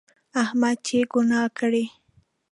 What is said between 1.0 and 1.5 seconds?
ګناه